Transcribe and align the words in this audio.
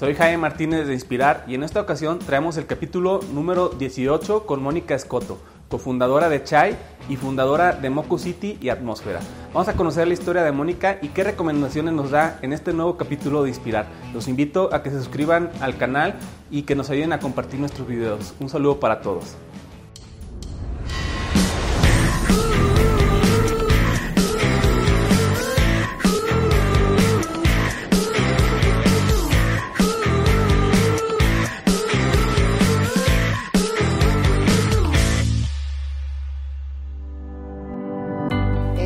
Soy 0.00 0.14
Jaime 0.14 0.38
Martínez 0.38 0.86
de 0.86 0.94
Inspirar 0.94 1.44
y 1.46 1.54
en 1.54 1.62
esta 1.62 1.78
ocasión 1.78 2.20
traemos 2.20 2.56
el 2.56 2.64
capítulo 2.64 3.20
número 3.34 3.68
18 3.68 4.46
con 4.46 4.62
Mónica 4.62 4.94
Escoto, 4.94 5.36
cofundadora 5.68 6.30
de 6.30 6.42
Chai 6.42 6.74
y 7.10 7.16
fundadora 7.16 7.74
de 7.74 7.90
Moco 7.90 8.16
City 8.16 8.56
y 8.62 8.70
Atmósfera. 8.70 9.20
Vamos 9.52 9.68
a 9.68 9.74
conocer 9.74 10.08
la 10.08 10.14
historia 10.14 10.42
de 10.42 10.52
Mónica 10.52 10.96
y 11.02 11.08
qué 11.08 11.22
recomendaciones 11.22 11.92
nos 11.92 12.12
da 12.12 12.38
en 12.40 12.54
este 12.54 12.72
nuevo 12.72 12.96
capítulo 12.96 13.42
de 13.42 13.50
Inspirar. 13.50 13.88
Los 14.14 14.26
invito 14.26 14.72
a 14.72 14.82
que 14.82 14.88
se 14.88 14.96
suscriban 14.96 15.50
al 15.60 15.76
canal 15.76 16.14
y 16.50 16.62
que 16.62 16.74
nos 16.74 16.88
ayuden 16.88 17.12
a 17.12 17.20
compartir 17.20 17.60
nuestros 17.60 17.86
videos. 17.86 18.32
Un 18.40 18.48
saludo 18.48 18.80
para 18.80 19.02
todos. 19.02 19.36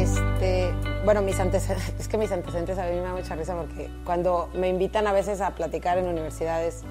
Este, 0.05 0.71
bueno, 1.07 1.23
mis 1.23 1.41
antecedentes, 1.41 1.95
es 1.99 2.09
que 2.09 2.19
mis 2.19 2.31
antecedentes 2.31 2.77
a 2.79 2.85
mí 2.85 2.97
me 2.97 3.01
da 3.01 3.15
mucha 3.15 3.35
risa 3.37 3.55
porque 3.57 3.89
cuando 4.05 4.51
me 4.53 4.69
invitan 4.69 5.07
a 5.07 5.13
veces 5.15 5.41
a 5.41 5.53
platicar 5.53 5.97
en 5.97 6.07
universidades 6.07 6.83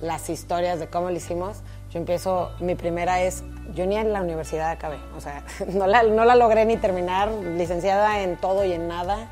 las 0.00 0.30
historias 0.30 0.78
de 0.80 0.86
cómo 0.88 1.10
lo 1.10 1.16
hicimos, 1.16 1.58
yo 1.90 1.98
empiezo, 1.98 2.50
mi 2.60 2.74
primera 2.74 3.20
es, 3.20 3.44
yo 3.74 3.84
ni 3.84 3.96
en 3.98 4.10
la 4.10 4.22
universidad 4.22 4.70
acabé, 4.70 4.96
o 5.14 5.20
sea, 5.20 5.42
no 5.68 5.86
la, 5.86 6.02
no 6.04 6.24
la 6.24 6.34
logré 6.34 6.64
ni 6.64 6.78
terminar, 6.78 7.30
licenciada 7.30 8.22
en 8.22 8.36
todo 8.38 8.64
y 8.64 8.72
en 8.72 8.88
nada. 8.88 9.28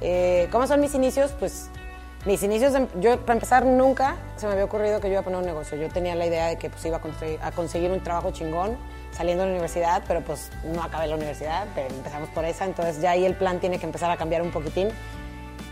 Eh, 0.00 0.48
¿Cómo 0.50 0.66
son 0.66 0.80
mis 0.80 0.94
inicios? 0.96 1.30
Pues 1.38 1.70
mis 2.26 2.42
inicios, 2.42 2.72
de- 2.72 2.88
yo 2.98 3.20
para 3.20 3.34
empezar 3.34 3.64
nunca 3.64 4.16
se 4.36 4.46
me 4.46 4.52
había 4.54 4.64
ocurrido 4.64 4.98
que 4.98 5.06
yo 5.06 5.12
iba 5.12 5.20
a 5.20 5.24
poner 5.24 5.38
un 5.38 5.46
negocio. 5.46 5.78
Yo 5.78 5.88
tenía 5.88 6.16
la 6.16 6.26
idea 6.26 6.46
de 6.48 6.56
que 6.56 6.68
pues 6.68 6.84
iba 6.84 6.96
a 6.96 7.00
conseguir, 7.00 7.38
a 7.42 7.52
conseguir 7.52 7.92
un 7.92 8.00
trabajo 8.00 8.32
chingón 8.32 8.76
saliendo 9.12 9.42
de 9.42 9.50
la 9.50 9.54
universidad, 9.54 10.02
pero 10.06 10.20
pues 10.22 10.50
no 10.64 10.82
acabé 10.82 11.06
la 11.06 11.16
universidad, 11.16 11.66
pero 11.74 11.94
empezamos 11.94 12.28
por 12.30 12.44
esa, 12.44 12.64
entonces 12.64 13.00
ya 13.00 13.12
ahí 13.12 13.24
el 13.24 13.34
plan 13.34 13.60
tiene 13.60 13.78
que 13.78 13.86
empezar 13.86 14.10
a 14.10 14.16
cambiar 14.16 14.42
un 14.42 14.50
poquitín. 14.50 14.88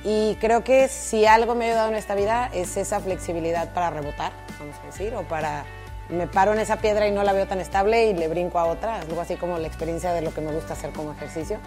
Y 0.05 0.37
creo 0.37 0.63
que 0.63 0.89
si 0.89 1.27
algo 1.27 1.55
me 1.55 1.65
ha 1.65 1.69
ayudado 1.69 1.89
en 1.89 1.97
esta 1.97 2.15
vida 2.15 2.51
es 2.53 2.77
esa 2.77 3.01
flexibilidad 3.01 3.73
para 3.73 3.91
rebotar, 3.91 4.33
vamos 4.59 4.77
a 4.83 4.87
decir, 4.87 5.15
o 5.15 5.23
para 5.23 5.65
me 6.09 6.27
paro 6.27 6.53
en 6.53 6.61
esa 6.61 6.77
piedra 6.77 7.07
y 7.07 7.11
no 7.11 7.23
la 7.23 7.33
veo 7.33 7.47
tan 7.47 7.61
estable 7.61 8.07
y 8.07 8.15
le 8.15 8.29
brinco 8.29 8.59
a 8.59 8.65
otra, 8.65 9.01
algo 9.01 9.21
así 9.21 9.37
como 9.37 9.59
la 9.59 9.67
experiencia 9.67 10.13
de 10.13 10.23
lo 10.23 10.33
que 10.33 10.41
me 10.41 10.53
gusta 10.53 10.73
hacer 10.73 10.91
como 10.93 11.13
ejercicio. 11.13 11.59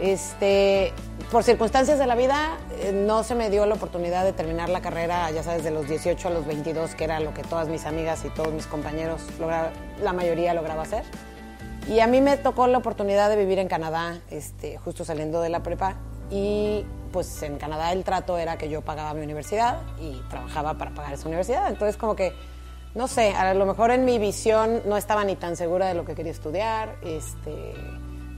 Este, 0.00 0.92
por 1.30 1.44
circunstancias 1.44 1.98
de 1.98 2.06
la 2.06 2.14
vida, 2.14 2.58
eh, 2.80 2.92
no 2.92 3.22
se 3.22 3.34
me 3.34 3.50
dio 3.50 3.64
la 3.66 3.74
oportunidad 3.74 4.24
de 4.24 4.32
terminar 4.32 4.68
la 4.68 4.80
carrera, 4.80 5.30
ya 5.30 5.42
sabes, 5.42 5.64
de 5.64 5.70
los 5.70 5.88
18 5.88 6.28
a 6.28 6.30
los 6.30 6.46
22, 6.46 6.94
que 6.94 7.04
era 7.04 7.20
lo 7.20 7.32
que 7.32 7.42
todas 7.42 7.68
mis 7.68 7.86
amigas 7.86 8.24
y 8.24 8.30
todos 8.30 8.52
mis 8.52 8.66
compañeros, 8.66 9.22
la 10.02 10.12
mayoría 10.12 10.52
lograba 10.54 10.82
hacer. 10.82 11.04
Y 11.88 12.00
a 12.00 12.06
mí 12.06 12.22
me 12.22 12.38
tocó 12.38 12.66
la 12.66 12.78
oportunidad 12.78 13.28
de 13.28 13.36
vivir 13.36 13.58
en 13.58 13.68
Canadá, 13.68 14.20
este, 14.30 14.78
justo 14.78 15.04
saliendo 15.04 15.42
de 15.42 15.50
la 15.50 15.62
prepa. 15.62 15.96
Y 16.30 16.86
pues 17.12 17.42
en 17.42 17.58
Canadá 17.58 17.92
el 17.92 18.04
trato 18.04 18.38
era 18.38 18.56
que 18.56 18.70
yo 18.70 18.80
pagaba 18.80 19.12
mi 19.12 19.22
universidad 19.22 19.82
y 20.00 20.20
trabajaba 20.30 20.74
para 20.78 20.94
pagar 20.94 21.12
esa 21.12 21.28
universidad. 21.28 21.68
Entonces 21.68 21.98
como 21.98 22.16
que, 22.16 22.32
no 22.94 23.06
sé, 23.06 23.34
a 23.34 23.52
lo 23.52 23.66
mejor 23.66 23.90
en 23.90 24.06
mi 24.06 24.18
visión 24.18 24.82
no 24.86 24.96
estaba 24.96 25.24
ni 25.24 25.36
tan 25.36 25.56
segura 25.56 25.86
de 25.86 25.94
lo 25.94 26.06
que 26.06 26.14
quería 26.14 26.32
estudiar. 26.32 26.96
Este, 27.02 27.74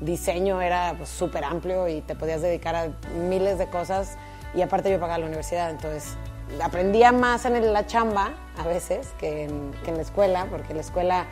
diseño 0.01 0.61
era 0.61 0.95
pues, 0.97 1.09
súper 1.09 1.45
amplio 1.45 1.89
y 1.89 2.01
te 2.01 2.15
podías 2.15 2.43
dedicar 2.43 2.75
a 2.75 2.89
miles 3.29 3.59
de 3.59 3.67
cosas. 3.69 4.17
Y 4.55 4.63
aparte 4.63 4.91
yo 4.91 4.99
pagaba 4.99 5.19
la 5.19 5.27
universidad, 5.27 5.71
entonces 5.71 6.17
aprendía 6.63 7.13
más 7.13 7.45
en 7.45 7.73
la 7.73 7.87
chamba 7.87 8.33
a 8.59 8.67
veces 8.67 9.09
que 9.19 9.45
en, 9.45 9.73
que 9.85 9.91
en 9.91 9.97
la 9.97 10.03
escuela, 10.03 10.47
porque 10.51 10.71
en 10.71 10.77
la 10.77 10.83
escuela 10.83 11.27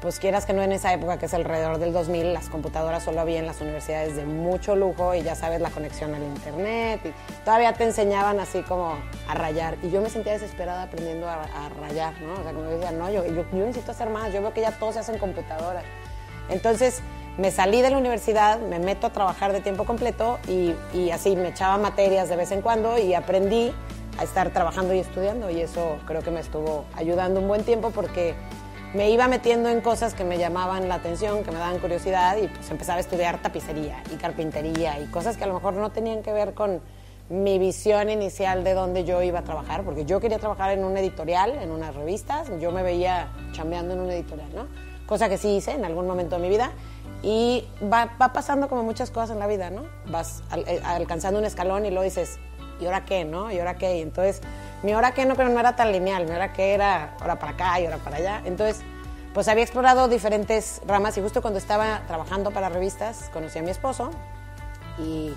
pues 0.00 0.18
quieras 0.18 0.44
que 0.44 0.52
no 0.52 0.62
en 0.62 0.72
esa 0.72 0.92
época 0.92 1.18
que 1.18 1.26
es 1.26 1.34
alrededor 1.34 1.78
del 1.78 1.92
2000, 1.92 2.32
las 2.32 2.48
computadoras 2.48 3.02
solo 3.02 3.20
había 3.20 3.38
en 3.38 3.46
las 3.46 3.60
universidades 3.60 4.14
de 4.14 4.24
mucho 4.24 4.76
lujo 4.76 5.14
y 5.14 5.22
ya 5.22 5.34
sabes 5.34 5.60
la 5.60 5.70
conexión 5.70 6.14
al 6.14 6.22
internet 6.22 7.00
y 7.04 7.44
todavía 7.44 7.72
te 7.72 7.84
enseñaban 7.84 8.38
así 8.38 8.62
como 8.62 8.94
a 9.28 9.34
rayar 9.34 9.76
y 9.82 9.90
yo 9.90 10.00
me 10.00 10.10
sentía 10.10 10.32
desesperada 10.32 10.84
aprendiendo 10.84 11.28
a, 11.28 11.44
a 11.44 11.68
rayar, 11.80 12.20
¿no? 12.20 12.34
O 12.34 12.42
sea, 12.42 12.52
como 12.52 12.64
yo 12.66 12.78
decía, 12.78 12.92
no, 12.92 13.10
yo, 13.10 13.24
yo, 13.26 13.44
yo 13.50 13.64
necesito 13.64 13.92
hacer 13.92 14.10
más, 14.10 14.32
yo 14.32 14.42
veo 14.42 14.52
que 14.52 14.60
ya 14.60 14.72
todo 14.72 14.92
se 14.92 14.98
hace 14.98 15.12
en 15.12 15.18
computadoras. 15.18 15.84
Entonces 16.48 17.00
me 17.38 17.50
salí 17.50 17.82
de 17.82 17.90
la 17.90 17.98
universidad, 17.98 18.58
me 18.58 18.78
meto 18.78 19.06
a 19.06 19.10
trabajar 19.10 19.52
de 19.52 19.60
tiempo 19.60 19.84
completo 19.84 20.38
y, 20.48 20.74
y 20.94 21.10
así 21.10 21.36
me 21.36 21.48
echaba 21.48 21.76
materias 21.76 22.28
de 22.28 22.36
vez 22.36 22.50
en 22.50 22.62
cuando 22.62 22.98
y 22.98 23.14
aprendí 23.14 23.72
a 24.18 24.24
estar 24.24 24.50
trabajando 24.50 24.94
y 24.94 25.00
estudiando. 25.00 25.50
Y 25.50 25.60
eso 25.60 25.98
creo 26.06 26.22
que 26.22 26.30
me 26.30 26.40
estuvo 26.40 26.84
ayudando 26.94 27.40
un 27.40 27.48
buen 27.48 27.62
tiempo 27.64 27.90
porque 27.90 28.34
me 28.94 29.10
iba 29.10 29.28
metiendo 29.28 29.68
en 29.68 29.82
cosas 29.82 30.14
que 30.14 30.24
me 30.24 30.38
llamaban 30.38 30.88
la 30.88 30.94
atención, 30.94 31.44
que 31.44 31.50
me 31.50 31.58
daban 31.58 31.78
curiosidad 31.78 32.38
y 32.38 32.48
pues 32.48 32.70
empezaba 32.70 32.96
a 32.96 33.00
estudiar 33.00 33.42
tapicería 33.42 34.02
y 34.12 34.16
carpintería 34.16 34.98
y 35.00 35.06
cosas 35.06 35.36
que 35.36 35.44
a 35.44 35.46
lo 35.46 35.54
mejor 35.54 35.74
no 35.74 35.90
tenían 35.90 36.22
que 36.22 36.32
ver 36.32 36.54
con 36.54 36.80
mi 37.28 37.58
visión 37.58 38.08
inicial 38.08 38.64
de 38.64 38.72
dónde 38.72 39.04
yo 39.04 39.20
iba 39.22 39.40
a 39.40 39.42
trabajar, 39.42 39.82
porque 39.82 40.04
yo 40.04 40.20
quería 40.20 40.38
trabajar 40.38 40.70
en 40.70 40.84
un 40.84 40.96
editorial, 40.96 41.50
en 41.60 41.72
unas 41.72 41.94
revistas, 41.94 42.48
yo 42.60 42.70
me 42.70 42.84
veía 42.84 43.28
chambeando 43.52 43.94
en 43.94 44.00
un 44.00 44.10
editorial, 44.10 44.48
¿no? 44.54 44.66
Cosa 45.06 45.28
que 45.28 45.36
sí 45.36 45.56
hice 45.56 45.72
en 45.72 45.84
algún 45.84 46.06
momento 46.06 46.36
de 46.36 46.42
mi 46.42 46.48
vida 46.48 46.70
y 47.22 47.66
va, 47.82 48.10
va 48.20 48.32
pasando 48.32 48.68
como 48.68 48.82
muchas 48.82 49.10
cosas 49.10 49.30
en 49.30 49.38
la 49.38 49.46
vida, 49.46 49.70
¿no? 49.70 49.82
Vas 50.06 50.42
al- 50.50 50.68
eh, 50.68 50.80
alcanzando 50.84 51.38
un 51.38 51.44
escalón 51.46 51.84
y 51.86 51.90
luego 51.90 52.04
dices, 52.04 52.38
¿y 52.80 52.86
ahora 52.86 53.04
qué, 53.04 53.24
no? 53.24 53.50
¿Y 53.50 53.58
ahora 53.58 53.76
qué? 53.76 53.98
Y 53.98 54.02
entonces, 54.02 54.40
mi 54.82 54.94
hora 54.94 55.12
qué 55.12 55.24
no, 55.24 55.34
pero 55.34 55.48
no 55.48 55.58
era 55.58 55.74
tan 55.76 55.92
lineal, 55.92 56.24
mi 56.26 56.32
hora 56.32 56.52
qué 56.52 56.74
era 56.74 57.14
hora 57.22 57.38
para 57.38 57.52
acá 57.52 57.80
y 57.80 57.86
hora 57.86 57.96
para 57.98 58.16
allá. 58.18 58.42
Entonces, 58.44 58.82
pues 59.34 59.48
había 59.48 59.64
explorado 59.64 60.08
diferentes 60.08 60.80
ramas 60.86 61.16
y 61.18 61.20
justo 61.22 61.42
cuando 61.42 61.58
estaba 61.58 62.02
trabajando 62.06 62.50
para 62.52 62.68
revistas 62.68 63.28
conocí 63.32 63.58
a 63.58 63.62
mi 63.62 63.70
esposo 63.70 64.10
y 64.98 65.32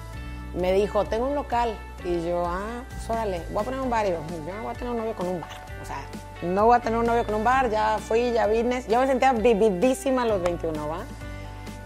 me 0.56 0.72
dijo, 0.74 1.06
tengo 1.06 1.28
un 1.28 1.36
local. 1.36 1.78
Y 2.06 2.26
yo, 2.26 2.44
ah, 2.46 2.84
pues 2.90 3.10
órale, 3.10 3.42
voy 3.52 3.62
a 3.62 3.66
poner 3.66 3.80
un 3.82 3.90
bar. 3.90 4.06
Y 4.06 4.10
yo, 4.12 4.20
yo 4.48 4.54
no 4.56 4.64
voy 4.64 4.72
a 4.72 4.74
tener 4.74 4.92
un 4.92 4.98
novio 4.98 5.14
con 5.16 5.28
un 5.28 5.42
bar. 5.42 5.50
O 5.82 5.86
sea, 5.86 5.98
no 6.42 6.66
voy 6.66 6.78
a 6.78 6.80
tener 6.80 6.98
un 6.98 7.06
novio 7.06 7.26
con 7.26 7.36
un 7.36 7.44
bar, 7.44 7.70
ya 7.70 7.98
fui, 8.00 8.32
ya 8.32 8.48
vine. 8.48 8.84
Yo 8.88 9.00
me 9.02 9.08
sentía 9.08 9.34
vividísima 9.34 10.22
a 10.24 10.26
los 10.26 10.42
21, 10.42 10.88
¿va? 10.88 11.00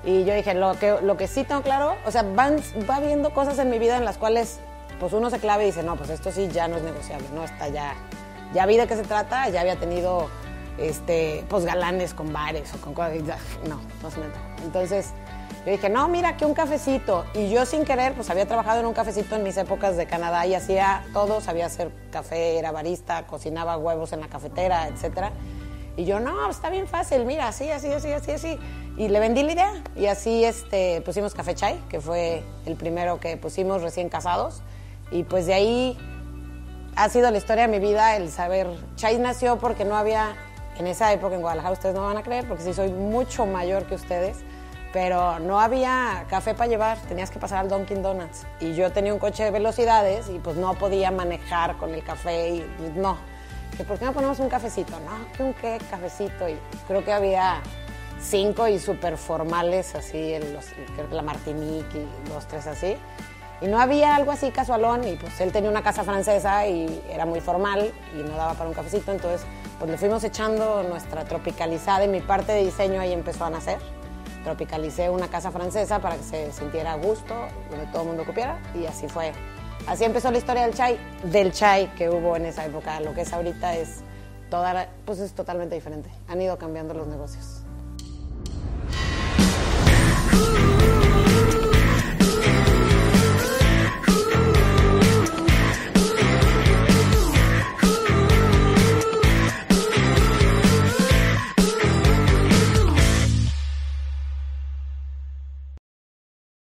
Y 0.03 0.25
yo 0.25 0.33
dije, 0.33 0.53
lo 0.53 0.77
que, 0.77 0.97
lo 1.01 1.15
que 1.15 1.27
sí 1.27 1.43
tengo 1.43 1.61
claro, 1.61 1.95
o 2.05 2.11
sea, 2.11 2.23
van, 2.23 2.57
va 2.89 2.99
viendo 2.99 3.33
cosas 3.33 3.57
en 3.59 3.69
mi 3.69 3.79
vida 3.79 3.97
en 3.97 4.05
las 4.05 4.17
cuales 4.17 4.59
pues 4.99 5.13
uno 5.13 5.29
se 5.29 5.39
clave 5.39 5.63
y 5.63 5.67
dice, 5.67 5.83
no, 5.83 5.95
pues 5.95 6.09
esto 6.09 6.31
sí 6.31 6.47
ya 6.49 6.67
no 6.67 6.77
es 6.77 6.83
negociable, 6.83 7.27
¿no? 7.33 7.43
Está 7.43 7.69
ya, 7.69 7.93
ya 8.53 8.65
vi 8.65 8.77
de 8.77 8.87
qué 8.87 8.95
se 8.95 9.03
trata, 9.03 9.49
ya 9.49 9.61
había 9.61 9.77
tenido, 9.77 10.29
este, 10.77 11.43
pues 11.49 11.65
galanes 11.65 12.13
con 12.13 12.31
bares 12.33 12.73
o 12.73 12.77
con 12.77 12.93
cosas, 12.93 13.13
no, 13.67 13.79
no 14.01 14.11
se 14.11 14.19
me. 14.19 14.25
Entonces, 14.63 15.13
yo 15.65 15.71
dije, 15.71 15.89
no, 15.89 16.09
mira, 16.09 16.35
que 16.35 16.45
un 16.45 16.53
cafecito. 16.53 17.25
Y 17.33 17.49
yo 17.49 17.65
sin 17.65 17.85
querer, 17.85 18.13
pues 18.13 18.29
había 18.29 18.45
trabajado 18.45 18.81
en 18.81 18.85
un 18.85 18.93
cafecito 18.93 19.37
en 19.37 19.43
mis 19.43 19.55
épocas 19.55 19.95
de 19.95 20.05
Canadá 20.05 20.45
y 20.45 20.55
hacía 20.55 21.05
todo, 21.13 21.39
sabía 21.39 21.67
hacer 21.67 21.89
café, 22.11 22.57
era 22.57 22.71
barista, 22.71 23.25
cocinaba 23.27 23.77
huevos 23.77 24.11
en 24.11 24.19
la 24.19 24.27
cafetera, 24.27 24.89
etcétera. 24.89 25.31
Y 25.95 26.03
yo, 26.03 26.19
no, 26.19 26.49
está 26.49 26.69
bien 26.69 26.87
fácil, 26.87 27.23
mira, 27.25 27.47
así, 27.47 27.69
así, 27.71 27.91
así, 27.93 28.11
así, 28.11 28.31
así. 28.31 28.59
Y 28.95 29.07
le 29.07 29.19
vendí 29.19 29.43
la 29.43 29.51
idea. 29.53 29.73
Y 29.95 30.05
así 30.05 30.43
este, 30.43 31.01
pusimos 31.01 31.33
Café 31.33 31.55
Chai, 31.55 31.79
que 31.89 31.99
fue 31.99 32.43
el 32.65 32.75
primero 32.75 33.19
que 33.19 33.37
pusimos 33.37 33.81
recién 33.81 34.09
casados. 34.09 34.61
Y 35.11 35.23
pues 35.23 35.45
de 35.45 35.53
ahí 35.53 35.97
ha 36.95 37.09
sido 37.09 37.31
la 37.31 37.37
historia 37.37 37.67
de 37.67 37.79
mi 37.79 37.85
vida 37.85 38.15
el 38.15 38.29
saber. 38.29 38.67
Chai 38.95 39.17
nació 39.17 39.57
porque 39.57 39.85
no 39.85 39.95
había, 39.95 40.35
en 40.77 40.87
esa 40.87 41.11
época 41.11 41.35
en 41.35 41.41
Guadalajara, 41.41 41.73
ustedes 41.73 41.95
no 41.95 42.03
van 42.03 42.17
a 42.17 42.23
creer, 42.23 42.47
porque 42.47 42.63
sí 42.63 42.73
soy 42.73 42.91
mucho 42.91 43.45
mayor 43.45 43.85
que 43.85 43.95
ustedes, 43.95 44.37
pero 44.91 45.39
no 45.39 45.59
había 45.59 46.25
café 46.29 46.53
para 46.53 46.69
llevar, 46.69 46.97
tenías 47.07 47.31
que 47.31 47.39
pasar 47.39 47.59
al 47.59 47.69
Dunkin' 47.69 48.03
Donuts. 48.03 48.45
Y 48.59 48.75
yo 48.75 48.91
tenía 48.91 49.11
un 49.11 49.19
coche 49.19 49.43
de 49.43 49.51
velocidades 49.51 50.29
y 50.29 50.37
pues 50.37 50.55
no 50.55 50.75
podía 50.75 51.09
manejar 51.09 51.77
con 51.77 51.93
el 51.93 52.03
café 52.03 52.49
y 52.49 52.59
pues, 52.77 52.93
no. 52.93 53.17
Que 53.75 53.83
¿Por 53.83 53.97
qué 53.97 54.05
no 54.05 54.13
ponemos 54.13 54.37
un 54.39 54.49
cafecito? 54.49 54.99
No, 54.99 55.33
que 55.35 55.41
un 55.41 55.53
qué 55.55 55.79
cafecito. 55.89 56.47
Y 56.47 56.59
creo 56.87 57.03
que 57.03 57.11
había 57.11 57.59
cinco 58.23 58.67
y 58.67 58.79
súper 58.79 59.17
formales, 59.17 59.93
así, 59.95 60.35
los, 60.53 60.65
la 61.11 61.21
Martinique 61.21 61.99
y 61.99 62.29
dos, 62.29 62.47
tres 62.47 62.67
así. 62.67 62.95
Y 63.61 63.67
no 63.67 63.79
había 63.79 64.15
algo 64.15 64.31
así 64.31 64.51
casualón, 64.51 65.07
y 65.07 65.15
pues 65.15 65.39
él 65.39 65.51
tenía 65.51 65.69
una 65.69 65.83
casa 65.83 66.03
francesa 66.03 66.67
y 66.67 67.01
era 67.09 67.25
muy 67.25 67.39
formal 67.39 67.93
y 68.13 68.23
no 68.23 68.35
daba 68.35 68.53
para 68.53 68.67
un 68.67 68.75
cafecito, 68.75 69.11
entonces 69.11 69.45
pues 69.79 69.89
le 69.89 69.97
fuimos 69.97 70.23
echando 70.23 70.83
nuestra 70.83 71.23
tropicalizada 71.25 72.03
y 72.05 72.07
mi 72.07 72.21
parte 72.21 72.51
de 72.51 72.63
diseño 72.63 72.99
ahí 72.99 73.13
empezó 73.13 73.45
a 73.45 73.49
nacer. 73.49 73.79
Tropicalicé 74.43 75.09
una 75.09 75.29
casa 75.29 75.51
francesa 75.51 75.99
para 75.99 76.17
que 76.17 76.23
se 76.23 76.51
sintiera 76.51 76.93
a 76.93 76.95
gusto, 76.97 77.33
donde 77.69 77.85
todo 77.87 78.01
el 78.01 78.07
mundo 78.09 78.25
copiara, 78.25 78.59
y 78.75 78.85
así 78.85 79.07
fue. 79.07 79.31
Así 79.87 80.03
empezó 80.03 80.31
la 80.31 80.37
historia 80.37 80.63
del 80.63 80.73
chai, 80.73 80.97
del 81.23 81.51
chai 81.51 81.93
que 81.95 82.09
hubo 82.09 82.35
en 82.35 82.45
esa 82.45 82.65
época. 82.65 82.99
Lo 82.99 83.13
que 83.13 83.21
es 83.21 83.31
ahorita 83.31 83.75
es, 83.75 84.01
toda, 84.49 84.87
pues 85.05 85.19
es 85.19 85.33
totalmente 85.33 85.75
diferente. 85.75 86.09
Han 86.27 86.41
ido 86.41 86.57
cambiando 86.57 86.93
los 86.93 87.07
negocios. 87.07 87.52